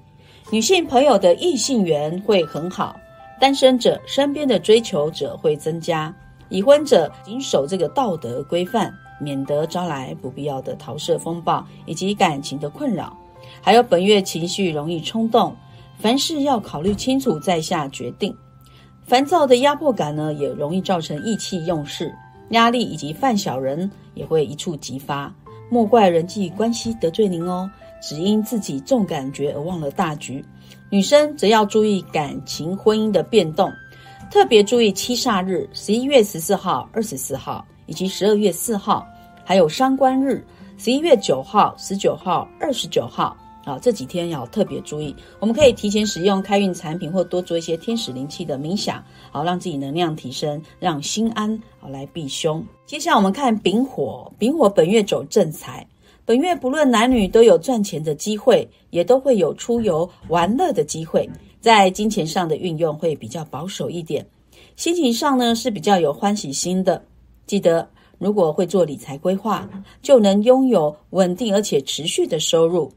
[0.49, 2.95] 女性朋友的异性缘会很好，
[3.39, 6.11] 单身者身边的追求者会增加，
[6.49, 8.91] 已婚者谨守这个道德规范，
[9.21, 13.15] 免得招来不必要的桃色风暴以及感情的困扰。
[13.61, 15.55] 还有本月情绪容易冲动，
[15.99, 18.35] 凡事要考虑清楚再下决定。
[19.05, 22.11] 烦躁的压迫感呢，也容易造成意气用事，
[22.49, 25.31] 压力以及犯小人也会一触即发。
[25.69, 27.69] 莫怪人际关系得罪您哦，
[28.01, 30.43] 只因自己重感觉而忘了大局。
[30.89, 33.71] 女生则要注意感情婚姻的变动，
[34.31, 39.05] 特别注意七煞日：十一月十四号、二十四号以及十二月四号，
[39.43, 40.43] 还有伤官日。
[40.77, 45.13] 十一月九号、十九号、二十九号啊，这几天要特别注意。
[45.39, 52.63] 我们可以提前使用开运产品，或多做一些天使灵气的冥想，好让自己能量提升，让心安，好来避凶。
[52.85, 55.85] 接下来我们看丙火，丙火本月走正财，
[56.23, 61.29] 本月不论男女都有赚钱的机会，也都会有出游玩乐的机会。
[61.59, 64.25] 在金钱上的运用会比较保守一点，
[64.75, 67.03] 心情上呢是比较有欢喜心的。
[67.47, 67.87] 记得。
[68.17, 69.69] 如果会做理财规划，
[70.01, 72.89] 就能拥有稳定而且持续的收入。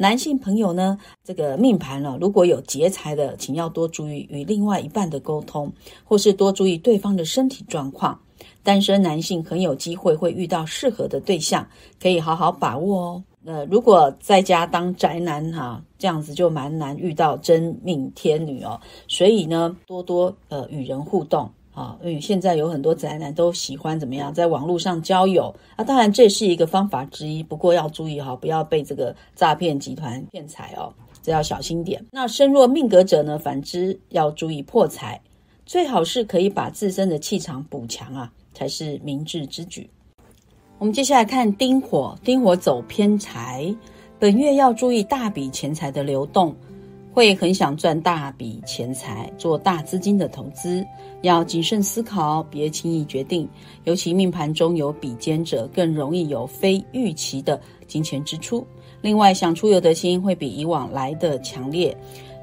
[0.00, 5.72] 男性朋友呢，这个命盘呢，如果有劫财的，请要多注意与另外一半的沟通，
[6.04, 8.18] 或是多注意对方的身体状况。
[8.62, 11.66] 单身男性很有机会会遇到适合的对象，
[12.00, 13.24] 可以好好把握哦。
[13.42, 18.80] 那如果在家当宅男哈，这样子就蛮难遇到真命天女哦。
[19.08, 21.50] 所以呢，多多呃与人互动。
[21.78, 32.04] 啊，因为现在有很多宅男都喜欢怎么样，在网络上交友啊，当然这是一个方法之一，不过要注意哈，不要被这个诈骗集团骗财哦，这要小心点。
[32.10, 35.20] 那身弱命格者呢，反之要注意破财，
[35.64, 39.88] 最好是可以把自身的气场补强啊，才是明智之举。
[40.78, 43.72] 我们接下来看丁火，丁火走偏财，
[44.18, 46.56] 本月要注意大笔钱财的流动。
[47.18, 50.86] 会很想赚大笔钱财，做大资金的投资，
[51.22, 53.48] 要谨慎思考，别轻易决定。
[53.82, 58.64] 尤其命盘中有比肩者，更容易有非预期的金钱支出。
[59.00, 61.92] 另外，想出游的心会比以往来的强烈，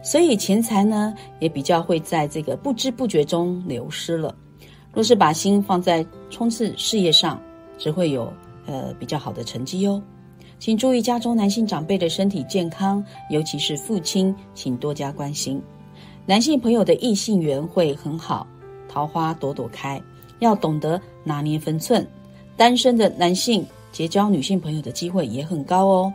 [0.03, 4.35] 所以钱财呢也比较会在这个不知不觉中流失了。
[4.91, 7.41] 若是把心放在冲刺事业上，
[7.77, 8.29] 只会有
[8.65, 10.01] 呃比较好的成绩哟。
[10.65, 15.61] 请注意家中男性长辈的身体健康，尤其是父亲，请多加关心。
[16.25, 18.47] 男性朋友的异性缘会很好，
[18.89, 20.01] 桃花朵朵开，
[20.39, 22.03] 要懂得拿捏分寸。
[22.57, 26.11] 单身的男性结交女性朋友的机会也很高哦。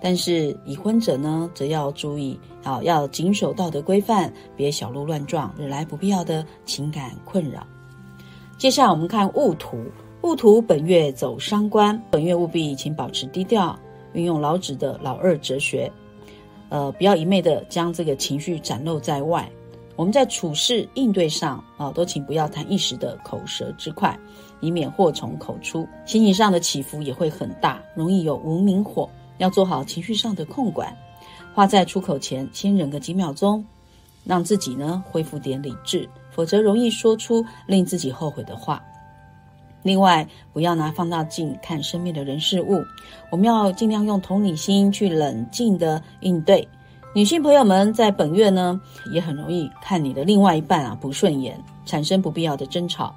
[0.00, 7.66] 但是已婚者呢，则要注意，好要谨守道德规范，别小鹿乱撞，惹来不必要的情感困扰。
[8.58, 9.76] 接下来我们看戊土，
[10.20, 13.76] 戊土本月走伤官，本月务必请保持低调，
[14.18, 15.90] 运用老子的老二哲学，
[16.68, 19.48] 呃，不要一昧的将这个情绪展露在外。
[19.94, 24.18] 我们在处事应对上啊，都请不要谈一时的口舌之快，
[24.60, 25.86] 以免祸从口出。
[26.04, 30.96] 心情上的起伏也会很大，容易有无名火，要做好情绪上的控管。
[31.54, 33.64] 话在出口前，先忍个几秒钟，
[34.24, 38.82] 让自己呢恢复点理智，否则容易说出令自己后悔的话。
[39.88, 42.84] 另外，不要拿放大镜看身边的人事物，
[43.30, 46.68] 我们要尽量用同理心去冷静的应对。
[47.14, 48.78] 女性朋友们在本月呢，
[49.10, 53.14] 也很容易看你的另外一半啊不顺眼，产生不必要的争吵，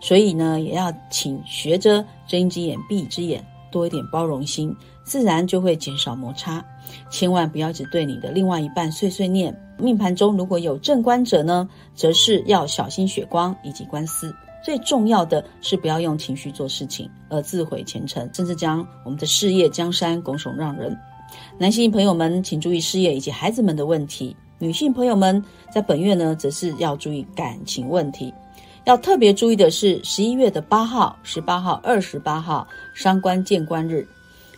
[0.00, 6.64] 所以呢，也要请学着睁一只眼闭一只眼，多一点包容心，自然就会减少摩擦。
[7.10, 9.54] 千万不要只对你的另外一半碎碎念。
[9.76, 14.34] 命盘中如果有正官者呢，则是要小心血光以及官司。
[14.64, 20.98] 最重要的是不要用情绪做事情，而自毁前程，甚至将我们的事业江山拱手让人。
[21.58, 28.32] 男性朋友们，请注意事业以及孩子们的问题；女性朋友们在本月呢，则是要注意感情问题。
[28.84, 34.06] 要特别注意的是，十一月的八号、十八号、二十八号伤官见官日，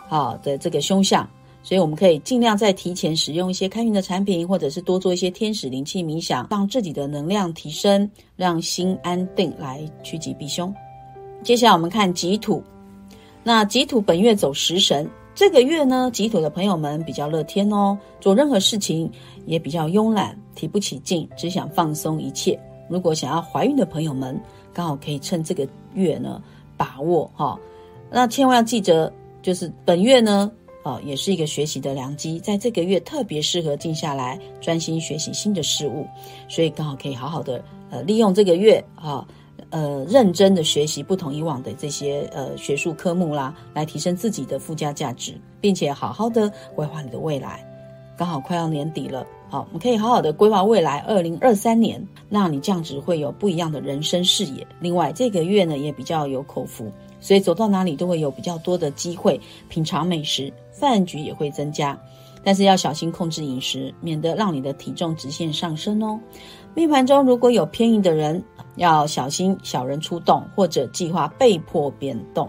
[0.08, 1.28] 好的这个凶相，
[1.66, 10.72] 所以我们可以尽量在提前使用一些开运的产品，或者是多做一些天使灵气冥想，让自己的能量提升，让心安定，来趋吉避凶。
[11.42, 12.62] 接下来我们看己土，
[13.42, 15.10] 那己土本月走食神。
[15.34, 19.10] 这个月呢，己土的朋友们比较乐天哦，做任何事情
[19.44, 22.56] 也比较慵懒，提不起劲，只想放松一切。
[22.88, 24.40] 如果想要怀孕的朋友们，
[24.72, 26.40] 刚好可以趁这个月呢
[26.76, 27.58] 把握哈。
[28.08, 30.48] 那千万要记得，就是本月呢，
[30.86, 36.06] 啊，也是一个学习的良机，在这个月特别适合静下来，专心学习新的事物，
[36.48, 39.26] 所以刚好可以好好的呃利用这个月啊。
[39.70, 47.66] 呃，认真的学习不同以往的这些呃学术科目啦，来提升自己的附加价值，并且好好的规划你的未来。
[48.16, 54.64] 刚好快要年底了，好，我们可以好好的规划未来，二零二三年，那你这样子会有不一样的人生视野。
[54.78, 56.90] 另外，这个月呢也比较有口福，
[57.26, 61.98] 所以走到哪里都会有比较多的机会品尝美食，饭局也会增加。
[62.44, 66.20] 但是要小心控制饮食，免得让你的体重直线上升哦。
[66.72, 68.40] 命盘中如果有偏移的人，
[68.76, 72.48] 要小心小人出动，或者计划被迫变动，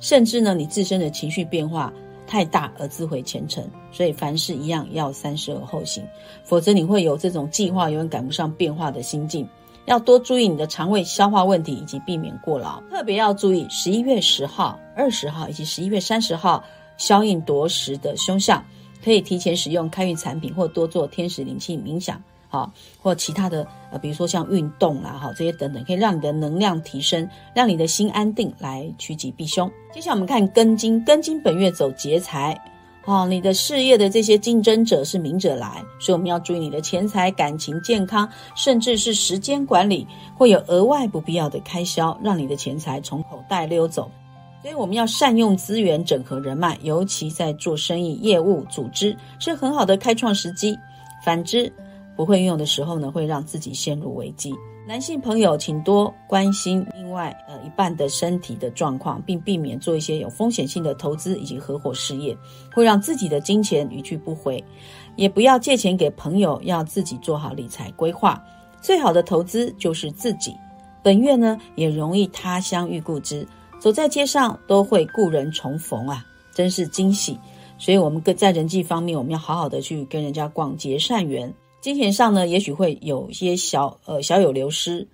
[0.00, 1.92] 甚至呢，你自身的情绪变化
[2.24, 3.68] 太大而自毁前程。
[3.90, 6.04] 所以凡事一样要三思而后行，
[6.44, 9.48] 否则你会有这种计划永远赶不上变化的心境。
[9.86, 12.80] 要多注意你的肠胃消化问题，以及避免过劳。
[12.90, 16.62] 特别要注意十一月十号、二十号以及十一月三十号
[16.96, 18.64] 消印夺食的凶相，
[19.02, 22.22] 可以提前使用开运产品，或多做天使灵气冥想。
[22.48, 29.70] 好，或其他的呃，比如说像运动啦，哈，这些等等，可以让你的能量提升，让你的心安定，来趋吉避凶。
[29.90, 32.60] 接下来我们看庚金，庚金本月走劫财，
[33.04, 44.08] 哦，你的事业的这些竞争者是明者来，所以我们要注意你的钱财、感情、健康，甚至是时间管理，会有额外不必要的开销，让你的钱财从口袋溜走。
[44.62, 50.78] 所以我们要善用资源，整合人脉，尤其在做生意、业务、组织是很好的开创时机。
[51.24, 51.72] 反之，
[52.14, 54.54] 不会用的时候呢，会让自己陷入危机。
[54.84, 62.36] 男性朋友，请多关心另外呃一半的身体的状况，并避免做一些有风险性的投资以及合伙事业，
[62.74, 64.62] 会让自己的金钱一去不回。
[65.14, 68.42] 也不要借钱给朋友，要自己做好理财规划。
[68.80, 70.52] 最好的投资就是自己。
[71.00, 73.46] 本月呢，也容易他乡遇故知，
[73.78, 77.38] 走在街上都会故人重逢啊，真是惊喜。
[77.78, 81.52] 所以，我们跟在人际方面，我们要好好的去跟人家广结善缘。
[81.82, 85.08] 金钱上呢，也许会有一些小呃小有流失，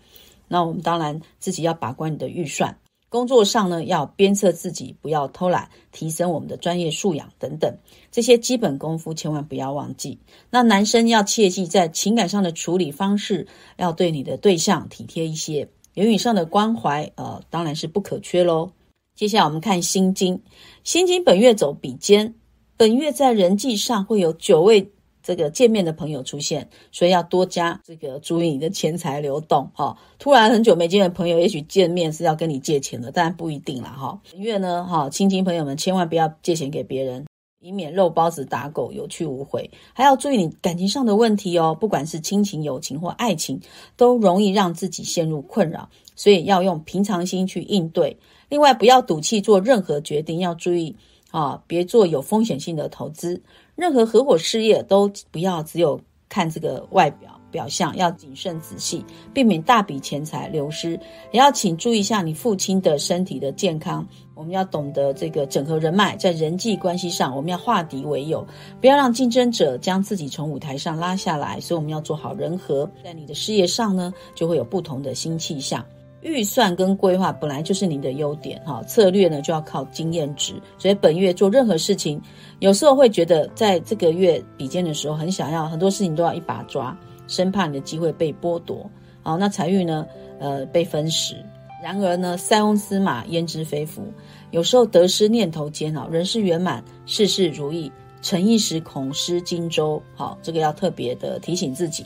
[0.48, 2.79] 那我们当然自己要把关你的预算。
[3.08, 7.75] 工作上呢，要鞭策自己不要偷懒，提升我们的专业素养等等，
[8.12, 10.19] 这些基本功夫千万不要忘记。
[10.50, 13.46] 那男生要切记在情感上的处理方式，
[13.79, 18.73] 要对你的对象体贴一些，言语上的关怀呃当然是不可缺喽。
[19.14, 20.42] 接下来我们看心经，
[20.85, 22.35] 心经本月走比肩，
[22.77, 24.92] 本月在人际上会有九位。
[25.29, 29.94] 这个见面的朋友出现，所以要多加这个注意你的钱财流动哈。
[30.18, 34.18] 突然很久没见的朋友，也许见面是要跟你借钱的，但不一定啦哈。
[34.33, 37.26] 本月呢哈，亲戚朋友们千万不要借钱给别人，
[37.60, 39.70] 以免肉包子打狗，有去无回。
[39.92, 43.60] 还要注意你感情上的问题哦，不管是亲情、友情或爱情，
[43.98, 48.16] 都容易让自己陷入困扰，所以要用平常心去应对。
[48.48, 50.96] 另外，不要赌气做任何决定，要注意
[51.31, 53.40] 啊，别做有风险性的投资。
[53.76, 60.98] 任何合伙事业都不要只有看这个外表，表象，要谨慎仔细，避免大笔钱财流失。
[61.33, 64.06] 也要请注意一下你父亲的身体的健康。
[64.35, 68.46] 我们要懂得这个整合人脉，在人际关系上，我们要化敌为友，
[68.81, 71.60] 不要让竞争者将自己从舞台上拉下来。
[71.60, 75.85] 所以我们要做好人和，在你的事业上呢，就会有不同的新气象。
[76.21, 80.54] 预算跟规划本来就是你的优点哈，策略呢就要靠经验值。
[80.77, 82.21] 所以本月做任何事情，
[82.58, 86.96] 有时候会觉得在这个月比肩的时候，很想要很多事情都要一把抓，
[87.29, 88.90] 生怕你的机会被剥夺。
[89.23, 90.06] 好，那财运呢，
[90.40, 91.37] 呃，被分食。
[91.81, 94.02] 然而呢，塞翁失马焉知非福？
[94.50, 100.02] 有时候得失念头煎熬，人事圆满，事事如意，成一时恐失荆州。
[100.16, 102.04] 好，这个要特别的提醒自己。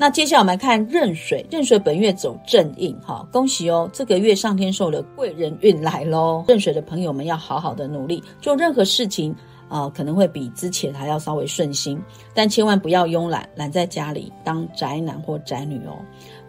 [0.00, 3.86] 那接下来我们来看壬水，壬水本月走正印，哈，恭喜哦！
[3.92, 6.42] 这个月上天受的贵人运来喽。
[6.48, 9.36] 壬水的朋友们要好好的努力，做任何事情
[9.68, 15.92] 啊，可能会比之前还要稍微顺心，但千万不要慵懒，懒在家里当宅男或宅女哦。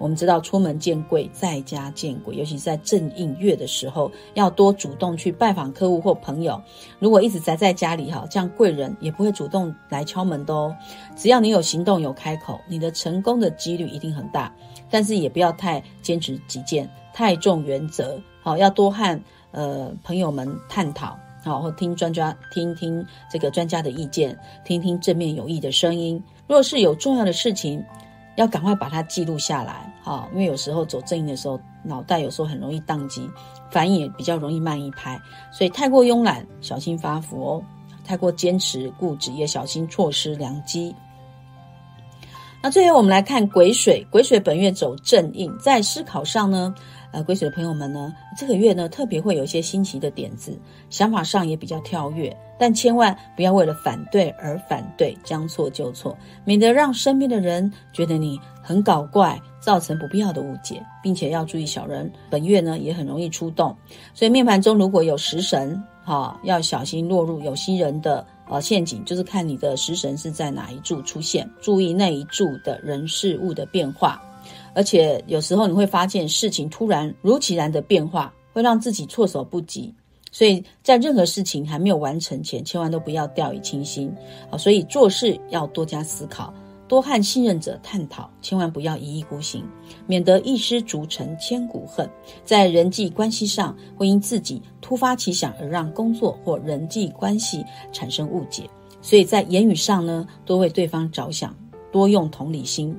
[0.01, 6.59] 我们知道出门见贵，在家见鬼，尤其是在正印月的时候，要多主动去拜访客户或朋友。
[6.97, 10.75] 如果一直宅在家里哈，这样贵人也不会主动来敲门的哦。
[11.15, 14.51] 只要你有行动、有开口，你的成功的几率一定很大。
[14.89, 18.19] 但是也不要太坚持己见，太重原则。
[18.41, 19.21] 好，要多和
[19.51, 26.21] 呃朋友们探讨，好，或听专家听听这个专家的意见，听听正面有益的声音。
[26.47, 27.81] 若是有重要的事情，
[28.35, 33.29] 要赶快把它记录下来，好，因为有时候走正印的时候，脑袋有时候很容易宕机，
[33.69, 35.19] 反应也比较容易慢一拍，
[35.51, 37.63] 所以太过慵懒，小心发福哦；
[38.03, 40.95] 太过坚持固执，也小心错失良机。
[42.63, 46.73] 那最后我们来看癸水，癸水本月走正印，在思考上呢。
[47.11, 50.57] 呃，癸水的朋友们呢，这个月呢特别会有一些新奇的点子，
[50.89, 63.75] 想法上也比较跳跃，但千万不要为了反对而反对，将错就错，免得让身边的人觉得你很搞怪，造成不必要的误解，并且要注意小人本月呢也很容易出动，
[64.13, 74.21] 所以面盘中如果有食神，哈，要小心落入有心人的呃陷阱，就是看你的食神是在哪一柱出现，注意那一柱的人事物的变化。
[74.73, 79.93] 而且有时候你会发现事情突然如其然的变化，会让自己措手不及。
[80.33, 84.09] 所以在任何事情还没有完成前，千万都不要掉以轻心
[84.49, 84.57] 啊！
[84.57, 86.53] 所以做事要多加思考，
[86.87, 89.61] 多和信任者探讨，千万不要一意孤行，
[90.07, 92.09] 免得一失足成千古恨。
[92.45, 98.69] 在人际关系上，会因自己突发奇想而让工作或人际关系产生误解。
[99.01, 101.53] 所以在言语上呢，多为对方着想，
[101.91, 102.95] 多用同理心。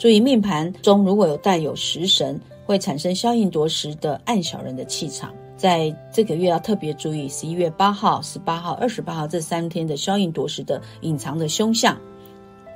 [0.00, 5.30] 注意命盘中如果有带有食神，会产生消应夺食的暗小人的气场。
[5.58, 11.94] 在这个月要特别注意，十一月八号、十八号、二十八号这三天的消应夺食的隐藏的凶相。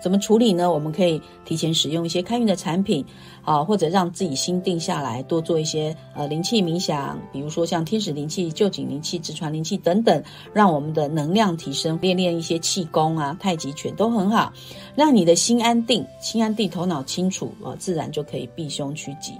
[0.04, 0.70] 怎么处理呢？
[0.70, 3.02] 我们可以提前使用一些开运的产品，
[3.42, 14.52] 啊，或者让自己心定下来，多做一些呃灵气冥想，比如说像天使灵气、旧景灵气、直传灵气等等，让我们的能量提升，练练一些气功啊、太极拳都很好，
[14.94, 19.32] 让你的心安定，心安定，头脑清楚啊，自然就可以避凶趋吉。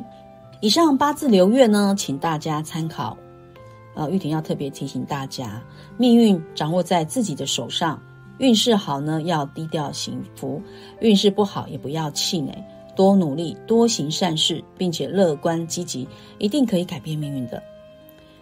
[0.62, 3.15] 以上八字流月呢，请大家参考。
[3.95, 5.62] 呃，玉婷要特别提醒大家，
[5.99, 8.01] 命运掌握在自己的手上。
[8.39, 10.61] 运势好呢，要低调幸福；
[11.01, 12.53] 运势不好，也不要气馁，
[12.97, 16.07] 多努力，多行善事，并且乐观积极，
[16.39, 17.62] 一定可以改变命运的。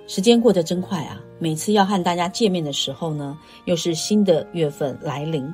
[0.07, 1.20] 时间过得真快啊！
[1.38, 5.51] 每次要和大家见面的时候呢，又是新的月份来临。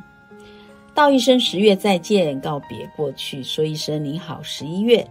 [0.94, 5.06] 道一声十月再见，告别过去，说一声你好十一月，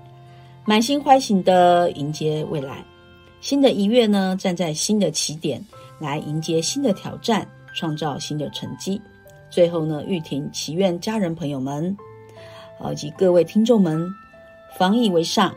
[0.66, 2.84] 满心欢喜的迎接未来。
[3.40, 5.64] 新的一月呢，站在新的起点，
[6.00, 9.00] 来迎接新的挑战，创造新的成绩。
[9.50, 11.96] 最后呢，玉婷祈愿家人朋友们，
[12.92, 14.08] 以及各位听众们，
[14.78, 15.54] 防疫为上，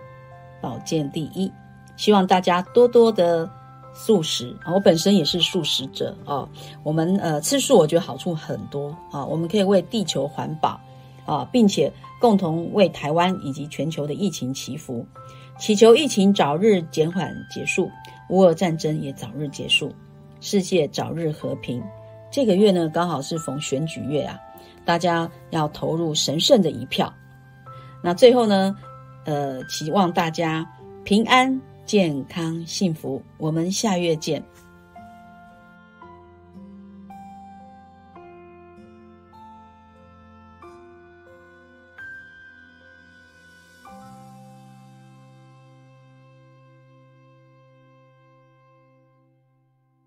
[0.60, 1.50] 保健第一。
[1.96, 3.50] 希望大家多多的
[3.92, 6.48] 素食啊，我本身也是素食者啊。
[6.82, 9.24] 我们呃吃素，我觉得好处很多啊。
[9.26, 10.80] 我们可以为地球环保
[11.26, 15.04] 啊，并且共同为台湾以及全球的疫情祈福，
[15.58, 17.90] 祈求疫情早日减缓结束，
[18.30, 19.92] 乌俄战争也早日结束，
[20.40, 21.82] 世界早日和平。
[22.30, 24.38] 这个月呢，刚好是逢选举月啊，
[24.84, 27.12] 大家要投入神圣的一票。
[28.02, 28.76] 那最后呢，
[29.24, 30.66] 呃，期望大家
[31.04, 33.22] 平安、健康、幸福。
[33.36, 34.42] 我们下月见。